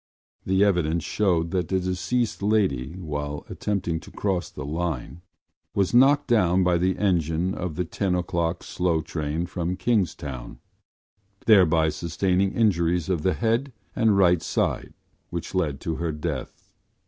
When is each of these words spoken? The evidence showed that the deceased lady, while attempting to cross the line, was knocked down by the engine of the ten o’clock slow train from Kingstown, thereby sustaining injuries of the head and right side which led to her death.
The 0.47 0.63
evidence 0.63 1.03
showed 1.03 1.51
that 1.51 1.67
the 1.67 1.79
deceased 1.79 2.41
lady, 2.41 2.93
while 2.93 3.45
attempting 3.51 3.99
to 3.99 4.09
cross 4.09 4.49
the 4.49 4.65
line, 4.65 5.21
was 5.75 5.93
knocked 5.93 6.25
down 6.25 6.63
by 6.63 6.79
the 6.79 6.97
engine 6.97 7.53
of 7.53 7.75
the 7.75 7.85
ten 7.85 8.15
o’clock 8.15 8.63
slow 8.63 9.01
train 9.03 9.45
from 9.45 9.77
Kingstown, 9.77 10.57
thereby 11.45 11.89
sustaining 11.89 12.51
injuries 12.53 13.09
of 13.09 13.21
the 13.21 13.35
head 13.35 13.73
and 13.95 14.17
right 14.17 14.41
side 14.41 14.95
which 15.29 15.53
led 15.53 15.79
to 15.81 15.97
her 15.97 16.11
death. 16.11 16.71